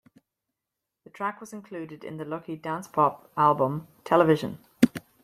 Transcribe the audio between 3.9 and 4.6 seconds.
"Television".